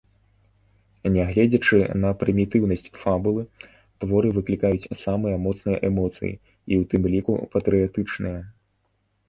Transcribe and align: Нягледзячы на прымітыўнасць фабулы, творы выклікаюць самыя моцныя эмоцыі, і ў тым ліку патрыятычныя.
Нягледзячы 1.17 1.77
на 2.05 2.09
прымітыўнасць 2.23 2.89
фабулы, 3.03 3.43
творы 3.99 4.33
выклікаюць 4.39 4.89
самыя 5.05 5.35
моцныя 5.45 5.77
эмоцыі, 5.93 6.33
і 6.33 6.73
ў 6.81 6.91
тым 6.95 7.03
ліку 7.17 7.31
патрыятычныя. 7.55 8.39